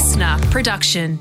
[0.00, 1.18] listener production.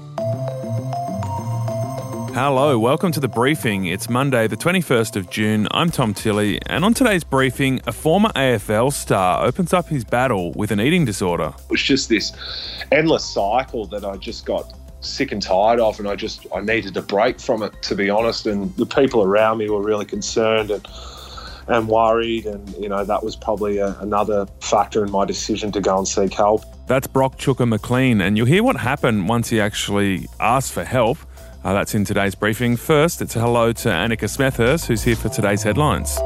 [2.33, 3.83] Hello, welcome to the briefing.
[3.87, 5.67] It's Monday, the 21st of June.
[5.71, 10.53] I'm Tom Tilley, and on today's briefing, a former AFL star opens up his battle
[10.53, 11.51] with an eating disorder.
[11.57, 12.31] It was just this
[12.89, 16.95] endless cycle that I just got sick and tired of, and I just I needed
[16.95, 18.47] a break from it, to be honest.
[18.47, 20.87] And the people around me were really concerned and
[21.67, 25.81] and worried, and you know that was probably a, another factor in my decision to
[25.81, 26.63] go and seek help.
[26.89, 31.19] That's Brock Chooka McLean, and you'll hear what happened once he actually asked for help.
[31.63, 32.77] Uh, that's in today's briefing.
[32.77, 36.17] First, it's a hello to Annika Smethurst, who's here for today's headlines.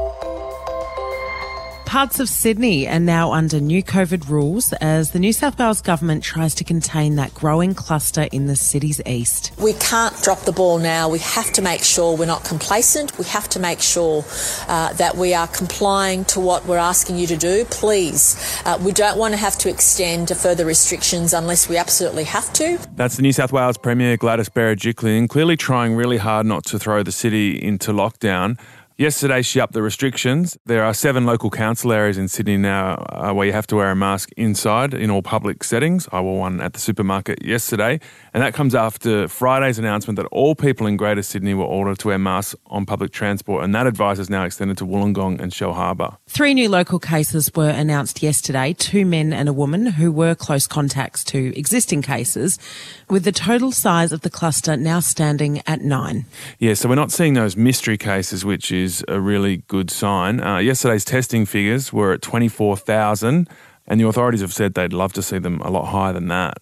[1.94, 6.24] Parts of Sydney are now under new COVID rules as the New South Wales government
[6.24, 9.52] tries to contain that growing cluster in the city's east.
[9.62, 11.08] We can't drop the ball now.
[11.08, 13.16] We have to make sure we're not complacent.
[13.16, 14.24] We have to make sure
[14.66, 17.64] uh, that we are complying to what we're asking you to do.
[17.66, 22.24] Please, uh, we don't want to have to extend to further restrictions unless we absolutely
[22.24, 22.76] have to.
[22.96, 27.04] That's the New South Wales Premier Gladys Berejiklian clearly trying really hard not to throw
[27.04, 28.58] the city into lockdown.
[28.96, 30.56] Yesterday, she upped the restrictions.
[30.66, 33.90] There are seven local council areas in Sydney now uh, where you have to wear
[33.90, 36.06] a mask inside in all public settings.
[36.12, 37.98] I wore one at the supermarket yesterday.
[38.32, 42.08] And that comes after Friday's announcement that all people in Greater Sydney were ordered to
[42.08, 43.64] wear masks on public transport.
[43.64, 46.16] And that advice is now extended to Wollongong and Shellharbour.
[46.28, 50.68] Three new local cases were announced yesterday two men and a woman who were close
[50.68, 52.60] contacts to existing cases,
[53.10, 56.26] with the total size of the cluster now standing at nine.
[56.60, 60.40] Yeah, so we're not seeing those mystery cases, which is is a really good sign.
[60.40, 63.48] Uh, yesterday's testing figures were at 24,000,
[63.86, 66.58] and the authorities have said they'd love to see them a lot higher than that.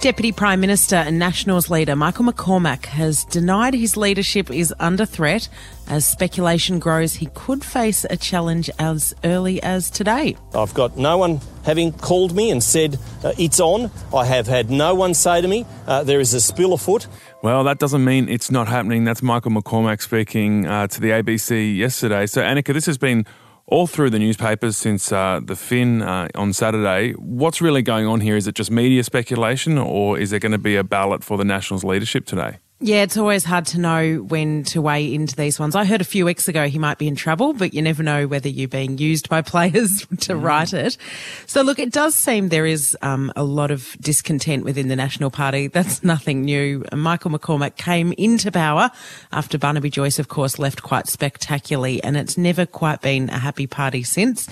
[0.00, 5.46] Deputy Prime Minister and Nationals leader Michael McCormack has denied his leadership is under threat.
[5.88, 10.38] As speculation grows, he could face a challenge as early as today.
[10.54, 13.90] I've got no one having called me and said uh, it's on.
[14.14, 17.06] I have had no one say to me uh, there is a spill afoot.
[17.42, 19.04] Well, that doesn't mean it's not happening.
[19.04, 22.26] That's Michael McCormack speaking uh, to the ABC yesterday.
[22.26, 23.24] So, Annika, this has been
[23.64, 27.12] all through the newspapers since uh, the Fin uh, on Saturday.
[27.12, 28.36] What's really going on here?
[28.36, 31.44] Is it just media speculation, or is there going to be a ballot for the
[31.44, 32.58] Nationals leadership today?
[32.82, 35.76] Yeah, it's always hard to know when to weigh into these ones.
[35.76, 38.26] I heard a few weeks ago he might be in trouble, but you never know
[38.26, 40.42] whether you're being used by players to mm.
[40.42, 40.96] write it.
[41.44, 45.30] So look, it does seem there is um, a lot of discontent within the National
[45.30, 45.66] Party.
[45.80, 46.82] That's nothing new.
[46.90, 48.90] Michael McCormack came into power
[49.30, 53.66] after Barnaby Joyce, of course, left quite spectacularly, and it's never quite been a happy
[53.66, 54.48] party since.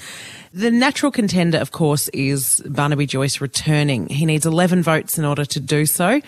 [0.52, 4.08] The natural contender, of course, is Barnaby Joyce returning.
[4.08, 6.20] He needs 11 votes in order to do so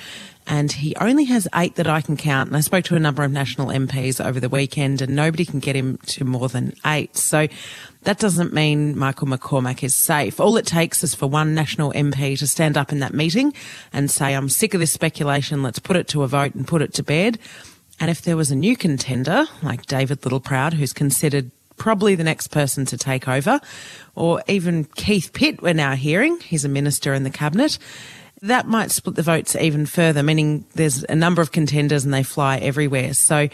[0.50, 2.48] and he only has eight that I can count.
[2.48, 5.60] And I spoke to a number of national MPs over the weekend, and nobody can
[5.60, 7.16] get him to more than eight.
[7.16, 7.46] So
[8.02, 10.40] that doesn't mean Michael McCormack is safe.
[10.40, 13.54] All it takes is for one national MP to stand up in that meeting
[13.92, 15.62] and say, I'm sick of this speculation.
[15.62, 17.38] Let's put it to a vote and put it to bed.
[18.00, 22.48] And if there was a new contender, like David Littleproud, who's considered probably the next
[22.48, 23.58] person to take over,
[24.14, 27.78] or even Keith Pitt, we're now hearing, he's a minister in the cabinet,
[28.42, 32.22] that might split the votes even further, meaning there's a number of contenders and they
[32.22, 33.14] fly everywhere.
[33.14, 33.48] So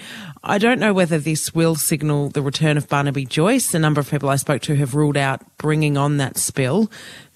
[0.44, 3.74] I don't know whether this will signal the return of Barnaby Joyce.
[3.74, 6.90] A number of people I spoke to have ruled out bringing on that spill,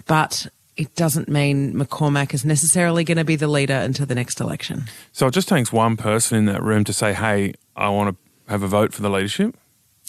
[0.07, 4.41] but it doesn't mean McCormack is necessarily going to be the leader until the next
[4.41, 4.85] election.
[5.13, 8.51] So it just takes one person in that room to say, hey, I want to
[8.51, 9.57] have a vote for the leadership?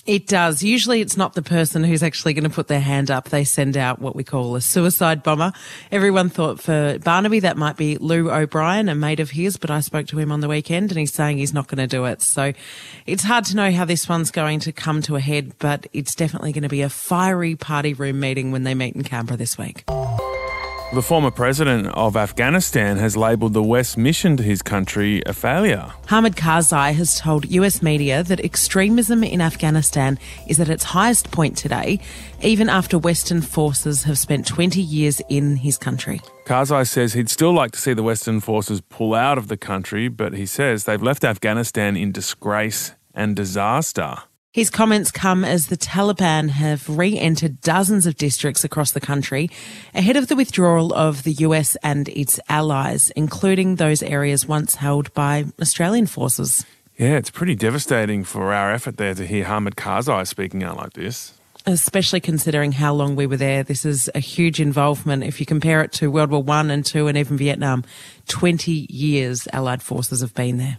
[0.06, 0.64] It does.
[0.64, 3.30] Usually it's not the person who's actually going to put their hand up.
[3.30, 5.54] They send out what we call a suicide bomber.
[5.92, 9.80] Everyone thought for Barnaby that might be Llew O'Brien, a mate of his, but I
[9.82, 12.24] spoke to him on the weekend and he's saying he's not going to do it.
[12.24, 12.54] So
[13.06, 16.16] it's hard to know how this one's going to come to a head, but it's
[16.16, 19.58] definitely going to be a fiery party room meeting when they meet in Canberra this
[19.58, 19.84] week.
[20.94, 25.94] The former president of Afghanistan has labelled the West mission to his country a failure.
[26.08, 30.20] Hamid Karzai has told US media that extremism in Afghanistan
[30.50, 32.02] is at its highest point today,
[32.42, 36.20] even after Western forces have spent 20 years in his country.
[36.44, 40.10] Karzai says he'd still like to see the Western forces pull out of the country,
[40.10, 44.18] but he says they've left Afghanistan in disgrace and disaster.
[44.54, 49.50] His comments come as the Taliban have re entered dozens of districts across the country
[49.96, 55.14] ahead of the withdrawal of the US and its allies, including those areas once held
[55.14, 56.66] by Australian forces.
[56.98, 60.94] Yeah, it's pretty devastating for our effort there to hear Hamid Karzai speaking out like
[60.94, 61.34] this.
[61.66, 63.64] Especially considering how long we were there.
[63.64, 65.24] This is a huge involvement.
[65.24, 67.86] If you compare it to World War One and Two and even Vietnam,
[68.28, 70.78] 20 years Allied forces have been there.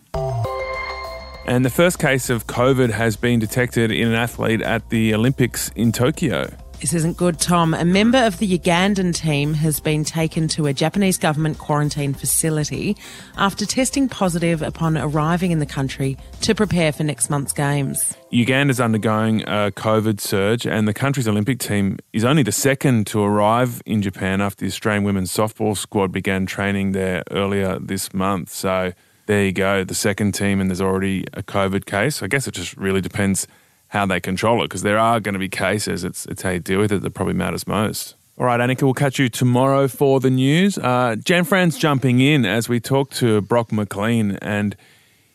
[1.44, 5.70] And the first case of COVID has been detected in an athlete at the Olympics
[5.74, 6.48] in Tokyo.
[6.80, 7.74] This isn't good, Tom.
[7.74, 12.96] A member of the Ugandan team has been taken to a Japanese government quarantine facility
[13.36, 18.16] after testing positive upon arriving in the country to prepare for next month's games.
[18.30, 23.22] Uganda's undergoing a COVID surge, and the country's Olympic team is only the second to
[23.22, 28.50] arrive in Japan after the Australian women's softball squad began training there earlier this month.
[28.50, 28.92] So
[29.26, 32.22] there you go, the second team, and there's already a COVID case.
[32.22, 33.46] I guess it just really depends
[33.88, 36.02] how they control it because there are going to be cases.
[36.02, 38.14] It's, it's how you deal with it that probably matters most.
[38.38, 40.78] All right, Annika, we'll catch you tomorrow for the news.
[40.78, 44.74] Uh, Jan Fran's jumping in as we talk to Brock McLean, and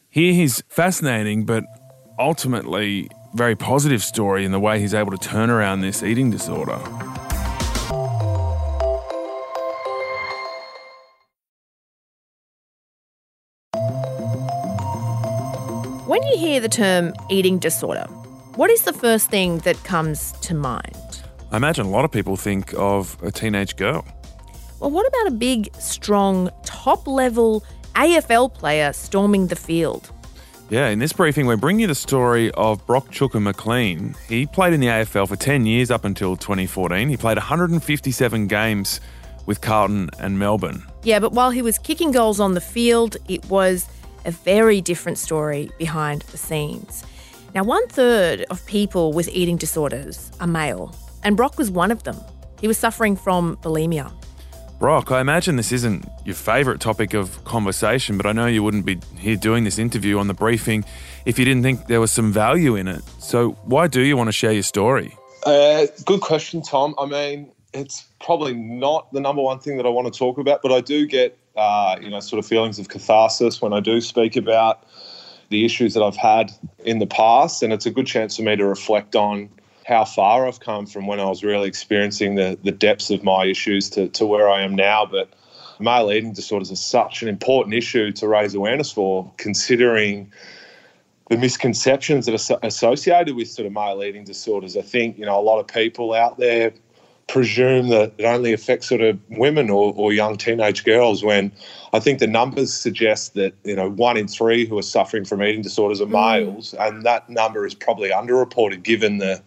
[0.09, 1.63] here he's fascinating, but
[2.17, 6.79] ultimately very positive story in the way he's able to turn around this eating disorder.
[16.17, 18.05] When you hear the term eating disorder,
[18.55, 21.21] what is the first thing that comes to mind?
[21.51, 24.03] I imagine a lot of people think of a teenage girl.
[24.79, 30.11] Well, what about a big, strong, top level AFL player storming the field?
[30.71, 34.15] Yeah, in this briefing, we're bringing you the story of Brock Chooka McLean.
[34.27, 37.09] He played in the AFL for 10 years up until 2014.
[37.09, 39.01] He played 157 games
[39.45, 40.83] with Carlton and Melbourne.
[41.03, 43.87] Yeah, but while he was kicking goals on the field, it was
[44.27, 47.03] a very different story behind the scenes.
[47.55, 50.93] Now, one third of people with eating disorders are male,
[51.23, 52.17] and Brock was one of them.
[52.61, 54.11] He was suffering from bulimia.
[54.79, 58.85] Brock, I imagine this isn't your favourite topic of conversation, but I know you wouldn't
[58.85, 60.85] be here doing this interview on the briefing
[61.25, 63.01] if you didn't think there was some value in it.
[63.19, 65.17] So, why do you want to share your story?
[65.45, 66.93] Uh, good question, Tom.
[66.99, 70.61] I mean, it's probably not the number one thing that I want to talk about,
[70.61, 73.99] but I do get, uh, you know, sort of feelings of catharsis when I do
[73.99, 74.83] speak about
[75.49, 76.51] the issues that I've had
[76.85, 77.63] in the past.
[77.63, 79.49] And it's a good chance for me to reflect on
[79.85, 83.45] how far I've come from when I was really experiencing the, the depths of my
[83.45, 85.05] issues to, to where I am now.
[85.05, 85.33] But
[85.79, 90.31] male eating disorders are such an important issue to raise awareness for, considering
[91.29, 94.77] the misconceptions that are associated with sort of male eating disorders.
[94.77, 96.73] I think, you know, a lot of people out there
[97.27, 101.51] presume that it only affects sort of women or, or young teenage girls when
[101.93, 105.43] I think the numbers suggest that you know one in three who are suffering from
[105.43, 106.11] eating disorders are mm.
[106.11, 109.41] males, and that number is probably underreported given the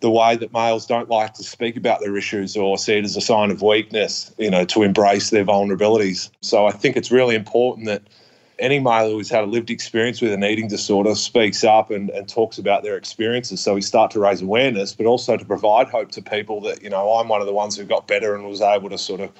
[0.00, 3.16] the way that males don't like to speak about their issues or see it as
[3.16, 6.28] a sign of weakness, you know, to embrace their vulnerabilities.
[6.40, 8.02] So I think it's really important that
[8.62, 12.28] any male who's had a lived experience with an eating disorder speaks up and, and
[12.28, 16.12] talks about their experiences so we start to raise awareness, but also to provide hope
[16.12, 18.62] to people that, you know, I'm one of the ones who got better and was
[18.62, 19.30] able to sort of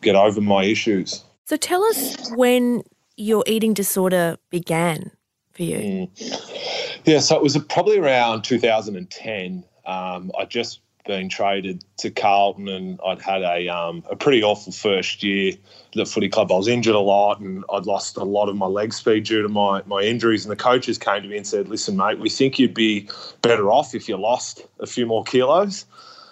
[0.00, 1.22] get over my issues.
[1.44, 2.82] So tell us when
[3.16, 5.10] your eating disorder began
[5.52, 6.08] for you.
[6.18, 7.00] Mm.
[7.04, 9.64] Yeah, so it was probably around 2010.
[9.84, 14.72] Um, I just been traded to Carlton, and I'd had a um, a pretty awful
[14.72, 15.58] first year at
[15.94, 16.52] the footy club.
[16.52, 19.42] I was injured a lot, and I'd lost a lot of my leg speed due
[19.42, 20.44] to my my injuries.
[20.44, 23.08] And the coaches came to me and said, "Listen, mate, we think you'd be
[23.42, 25.84] better off if you lost a few more kilos."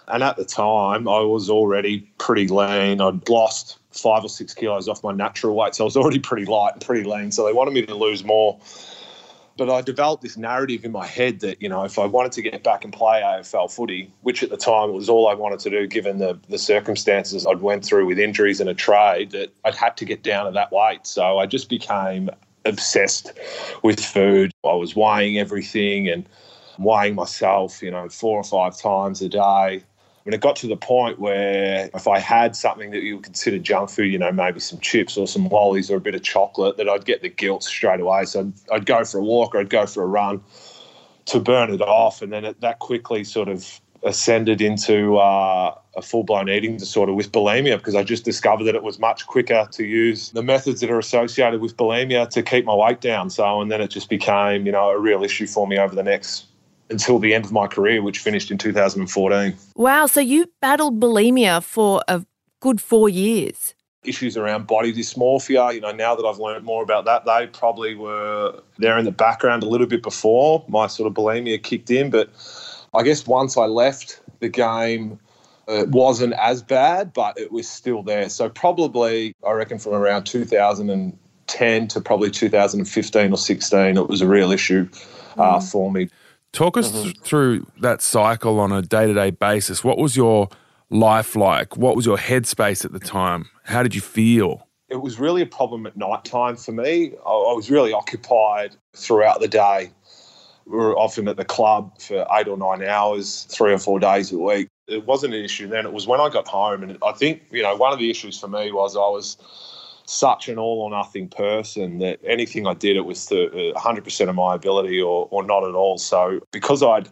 [0.09, 3.01] And at the time, I was already pretty lean.
[3.01, 6.47] I'd lost five or six kilos off my natural weight, so I was already pretty
[6.47, 7.31] light and pretty lean.
[7.31, 8.59] So they wanted me to lose more
[9.59, 12.43] but I developed this narrative in my head that, you know, if I wanted to
[12.43, 15.71] get back and play AFL footy, which at the time was all I wanted to
[15.71, 19.75] do given the, the circumstances I'd went through with injuries and a trade, that I'd
[19.75, 21.07] had to get down to that weight.
[21.09, 22.31] So I just became
[22.65, 23.33] obsessed
[23.83, 24.53] with food.
[24.65, 26.29] I was weighing everything and
[26.79, 29.83] weighing myself, you know, four or five times a day
[30.29, 33.59] when it got to the point where if I had something that you would consider
[33.59, 36.77] junk food, you know, maybe some chips or some lollies or a bit of chocolate,
[36.77, 38.27] that I'd get the guilt straight away.
[38.27, 40.43] So I'd, I'd go for a walk or I'd go for a run
[41.25, 42.21] to burn it off.
[42.21, 47.15] And then it, that quickly sort of ascended into uh, a full blown eating disorder
[47.15, 50.83] with bulimia because I just discovered that it was much quicker to use the methods
[50.83, 53.31] that are associated with bulimia to keep my weight down.
[53.31, 56.03] So, and then it just became, you know, a real issue for me over the
[56.03, 56.45] next
[56.91, 59.57] until the end of my career, which finished in 2014.
[59.77, 60.07] Wow.
[60.07, 62.25] So you battled bulimia for a
[62.61, 63.75] good four years.
[64.05, 67.95] Issues around body dysmorphia, you know, now that I've learned more about that, they probably
[67.95, 72.09] were there in the background a little bit before my sort of bulimia kicked in.
[72.11, 72.31] But
[72.95, 75.19] I guess once I left the game,
[75.69, 78.29] it wasn't as bad, but it was still there.
[78.31, 84.27] So probably, I reckon, from around 2010 to probably 2015 or 16, it was a
[84.27, 84.89] real issue
[85.37, 85.71] uh, mm.
[85.71, 86.09] for me.
[86.53, 87.03] Talk us mm-hmm.
[87.03, 89.85] th- through that cycle on a day to day basis.
[89.85, 90.49] What was your
[90.91, 91.77] life like?
[91.77, 93.49] What was your headspace at the time?
[93.65, 94.67] How did you feel?
[94.89, 97.13] It was really a problem at night time for me.
[97.27, 99.91] I, I was really occupied throughout the day.
[100.65, 104.33] We were often at the club for eight or nine hours, three or four days
[104.33, 104.69] a week.
[104.87, 105.85] It wasn't an issue then.
[105.85, 106.83] It was when I got home.
[106.83, 109.37] And I think, you know, one of the issues for me was I was
[110.09, 114.31] such an all or nothing person that anything I did, it was to 100% uh,
[114.31, 115.99] of my ability or, or not at all.
[115.99, 117.11] So because I'd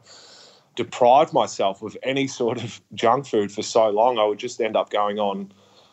[0.77, 4.77] deprived myself of any sort of junk food for so long, I would just end
[4.77, 5.53] up going on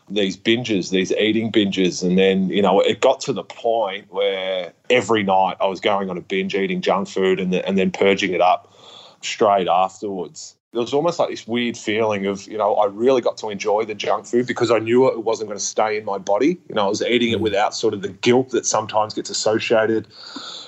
[0.10, 2.08] these binges, these eating binges.
[2.08, 6.10] And then, you know, it got to the point where every night I was going
[6.10, 8.74] on a binge eating junk food and, the, and then purging it up
[9.22, 10.56] straight afterwards.
[10.74, 13.86] There was almost like this weird feeling of, you know, I really got to enjoy
[13.86, 16.60] the junk food because I knew it wasn't going to stay in my body.
[16.68, 17.42] You know, I was eating it mm.
[17.42, 20.08] without sort of the guilt that sometimes gets associated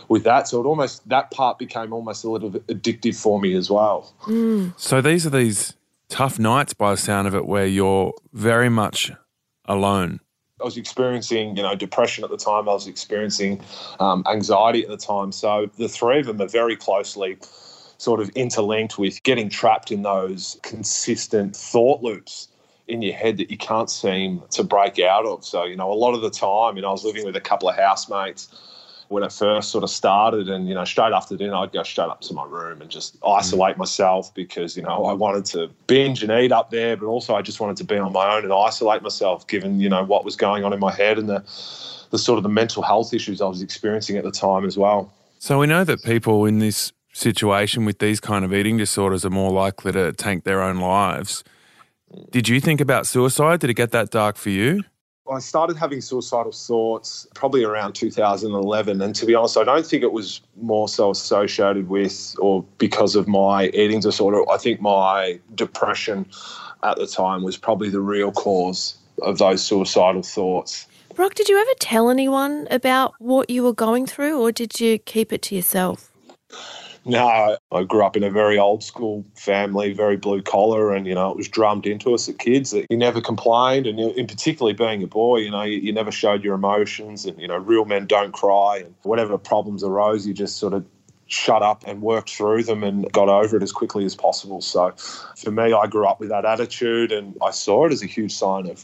[0.07, 0.47] with that.
[0.47, 4.13] So it almost, that part became almost a little bit addictive for me as well.
[4.25, 4.73] Mm.
[4.79, 5.73] So these are these
[6.07, 9.11] tough nights by the sound of it where you're very much
[9.65, 10.19] alone?
[10.61, 12.69] I was experiencing, you know, depression at the time.
[12.69, 13.61] I was experiencing
[13.99, 15.31] um, anxiety at the time.
[15.31, 17.37] So the three of them are very closely
[17.97, 22.49] sort of interlinked with getting trapped in those consistent thought loops
[22.87, 25.43] in your head that you can't seem to break out of.
[25.43, 27.41] So, you know, a lot of the time, you know, I was living with a
[27.41, 28.47] couple of housemates
[29.07, 30.49] when it first sort of started.
[30.49, 33.19] And, you know, straight after dinner, I'd go straight up to my room and just
[33.19, 33.37] mm.
[33.37, 37.35] isolate myself because, you know, I wanted to binge and eat up there, but also
[37.35, 40.25] I just wanted to be on my own and isolate myself given, you know, what
[40.25, 41.39] was going on in my head and the,
[42.11, 45.11] the sort of the mental health issues I was experiencing at the time as well.
[45.39, 49.29] So we know that people in this situation with these kind of eating disorders are
[49.29, 51.43] more likely to tank their own lives.
[52.29, 53.61] Did you think about suicide?
[53.61, 54.83] Did it get that dark for you?
[55.31, 59.01] I started having suicidal thoughts probably around 2011.
[59.01, 63.15] And to be honest, I don't think it was more so associated with or because
[63.15, 64.47] of my eating disorder.
[64.51, 66.27] I think my depression
[66.83, 70.85] at the time was probably the real cause of those suicidal thoughts.
[71.15, 74.99] Brock, did you ever tell anyone about what you were going through or did you
[74.99, 76.11] keep it to yourself?
[77.07, 81.13] No, I grew up in a very old school family, very blue collar, and you
[81.13, 84.73] know it was drummed into us as kids that you never complained, and in particularly
[84.73, 87.85] being a boy, you know you, you never showed your emotions, and you know real
[87.85, 90.83] men don't cry, and whatever problems arose, you just sort of
[91.27, 94.61] shut up and worked through them and got over it as quickly as possible.
[94.61, 94.91] So
[95.37, 98.33] for me, I grew up with that attitude, and I saw it as a huge
[98.33, 98.83] sign of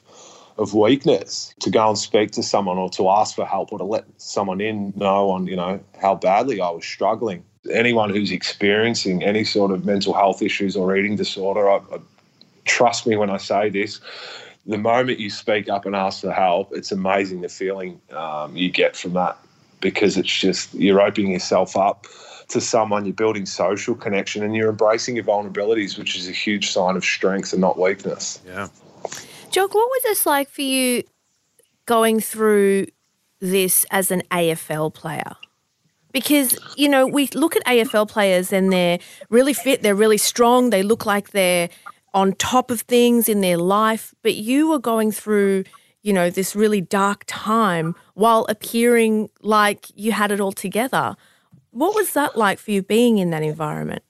[0.59, 3.85] of weakness to go and speak to someone or to ask for help or to
[3.85, 9.23] let someone in know on you know how badly I was struggling anyone who's experiencing
[9.23, 11.99] any sort of mental health issues or eating disorder, I, I,
[12.65, 13.99] trust me when I say this.
[14.65, 18.69] The moment you speak up and ask for help, it's amazing the feeling um, you
[18.69, 19.37] get from that
[19.79, 22.05] because it's just you're opening yourself up
[22.49, 26.69] to someone, you're building social connection, and you're embracing your vulnerabilities, which is a huge
[26.71, 28.39] sign of strength and not weakness.
[28.45, 28.67] Yeah.
[29.49, 31.03] Jock, what was this like for you
[31.85, 32.87] going through
[33.39, 35.35] this as an AFL player?
[36.11, 38.99] Because you know we look at AFL players and they're
[39.29, 41.69] really fit, they're really strong, they look like they're
[42.13, 45.63] on top of things in their life, but you were going through
[46.01, 51.15] you know this really dark time while appearing like you had it all together.
[51.71, 54.03] What was that like for you being in that environment?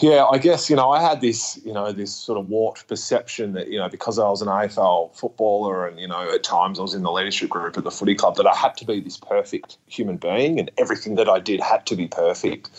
[0.00, 3.52] Yeah, I guess you know I had this you know this sort of warped perception
[3.54, 6.82] that you know because I was an AFL footballer and you know at times I
[6.82, 9.16] was in the leadership group at the footy club that I had to be this
[9.16, 12.70] perfect human being and everything that I did had to be perfect.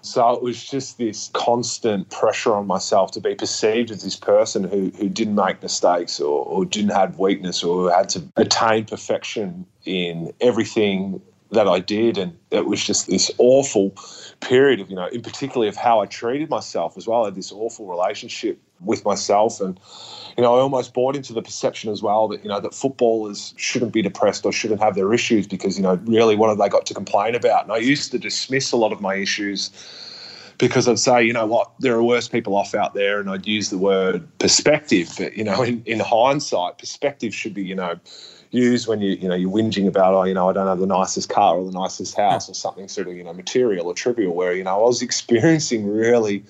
[0.00, 4.64] So it was just this constant pressure on myself to be perceived as this person
[4.64, 8.84] who, who didn't make mistakes or, or didn't have weakness or who had to attain
[8.84, 13.94] perfection in everything that I did, and it was just this awful
[14.40, 17.22] period of you know, in particularly of how I treated myself as well.
[17.22, 19.78] I had this awful relationship with myself, and
[20.36, 23.54] you know, I almost bought into the perception as well that you know that footballers
[23.56, 26.68] shouldn't be depressed or shouldn't have their issues because you know, really, what have they
[26.68, 27.64] got to complain about?
[27.64, 29.70] And I used to dismiss a lot of my issues
[30.58, 33.46] because I'd say, you know what, there are worse people off out there, and I'd
[33.46, 35.10] use the word perspective.
[35.16, 37.98] But you know, in, in hindsight, perspective should be, you know,
[38.50, 40.86] use when you you know you're whinging about oh you know I don't have the
[40.86, 44.34] nicest car or the nicest house or something sort of you know material or trivial
[44.34, 46.44] where you know I was experiencing really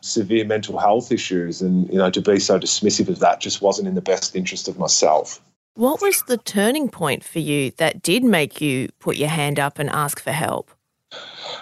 [0.00, 3.88] severe mental health issues and you know to be so dismissive of that just wasn't
[3.88, 5.40] in the best interest of myself.
[5.74, 9.78] What was the turning point for you that did make you put your hand up
[9.78, 10.70] and ask for help?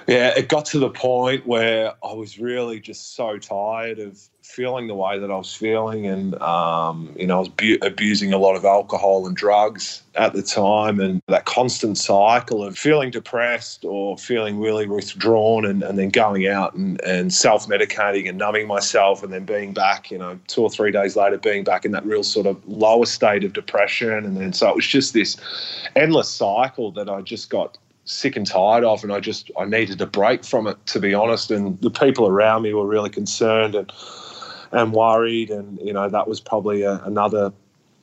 [0.09, 4.21] Yeah, it got to the point where I was really just so tired of
[4.51, 8.33] feeling the way that I was feeling, and um, you know, I was bu- abusing
[8.33, 13.11] a lot of alcohol and drugs at the time, and that constant cycle of feeling
[13.11, 18.39] depressed or feeling really withdrawn, and, and then going out and, and self medicating and
[18.39, 21.85] numbing myself, and then being back, you know, two or three days later, being back
[21.85, 25.15] in that real sort of lower state of depression, and then so it was just
[25.15, 25.37] this
[25.97, 30.01] endless cycle that I just got sick and tired of, and I just I needed
[30.01, 31.51] a break from it, to be honest.
[31.51, 33.91] And the people around me were really concerned, and
[34.73, 37.53] and worried, and you know that was probably a, another,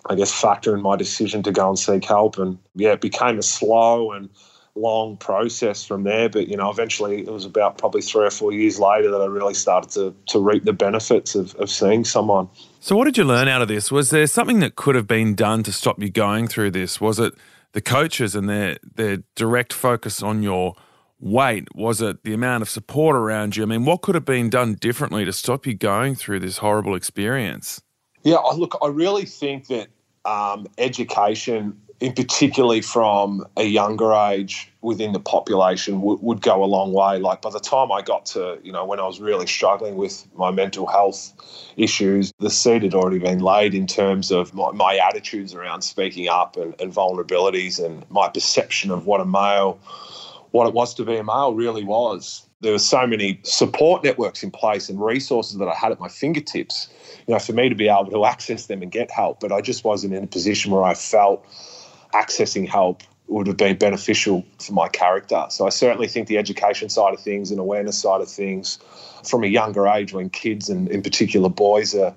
[0.06, 2.38] I guess, factor in my decision to go and seek help.
[2.38, 4.30] And yeah, it became a slow and
[4.76, 6.30] long process from there.
[6.30, 9.26] But you know, eventually it was about probably three or four years later that I
[9.26, 12.50] really started to to reap the benefits of, of seeing someone.
[12.80, 13.92] So, what did you learn out of this?
[13.92, 17.02] Was there something that could have been done to stop you going through this?
[17.02, 17.34] Was it
[17.74, 20.76] the coaches and their their direct focus on your
[21.20, 21.68] weight?
[21.76, 23.64] Was it the amount of support around you?
[23.64, 26.96] I mean, what could have been done differently to stop you going through this horrible
[26.96, 27.82] experience?
[28.24, 29.88] Yeah, look, I really think that
[30.26, 36.66] um, education in particularly from a younger age within the population w- would go a
[36.66, 37.18] long way.
[37.18, 40.28] Like by the time I got to, you know, when I was really struggling with
[40.36, 41.34] my mental health
[41.76, 46.28] issues, the seed had already been laid in terms of my, my attitudes around speaking
[46.28, 49.80] up and, and vulnerabilities and my perception of what a male,
[50.52, 52.48] what it was to be a male really was.
[52.62, 56.08] There were so many support networks in place and resources that I had at my
[56.08, 56.90] fingertips,
[57.28, 59.40] you know, for me to be able to access them and get help.
[59.40, 61.46] But I just wasn't in a position where I felt
[62.14, 65.46] accessing help would have been beneficial for my character.
[65.50, 68.80] So I certainly think the education side of things and awareness side of things
[69.24, 72.16] from a younger age when kids and in particular boys are,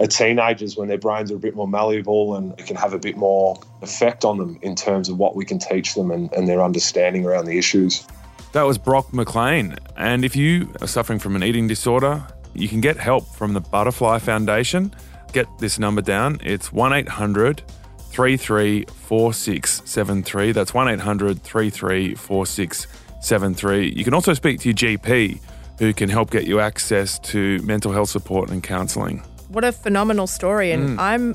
[0.00, 2.98] are teenagers when their brains are a bit more malleable and it can have a
[2.98, 6.48] bit more effect on them in terms of what we can teach them and, and
[6.48, 8.06] their understanding around the issues.
[8.52, 9.76] That was Brock McLean.
[9.96, 13.60] And if you are suffering from an eating disorder, you can get help from the
[13.60, 14.94] Butterfly Foundation.
[15.32, 16.40] Get this number down.
[16.42, 17.62] It's 1 800
[18.12, 20.52] 334673.
[20.52, 23.92] That's 1 800 334673.
[23.94, 25.40] You can also speak to your GP
[25.78, 29.22] who can help get you access to mental health support and counselling.
[29.48, 30.72] What a phenomenal story.
[30.72, 31.00] And mm.
[31.02, 31.34] I'm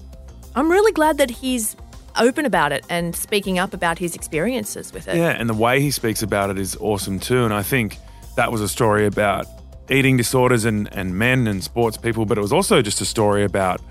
[0.56, 1.76] I'm really glad that he's
[2.18, 5.18] open about it and speaking up about his experiences with it.
[5.18, 7.44] Yeah, and the way he speaks about it is awesome too.
[7.44, 7.98] And I think
[8.36, 9.48] that was a story about
[9.90, 13.44] eating disorders and, and men and sports people, but it was also just a story
[13.44, 13.82] about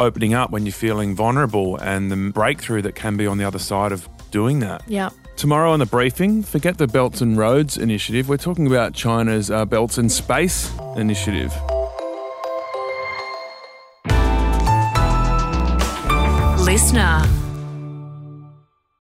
[0.00, 3.58] opening up when you're feeling vulnerable and the breakthrough that can be on the other
[3.58, 4.82] side of doing that.
[4.88, 5.10] Yeah.
[5.36, 8.28] Tomorrow on the briefing, forget the Belts and Roads initiative.
[8.28, 11.54] We're talking about China's uh, Belts and Space initiative.
[16.64, 17.39] Listener.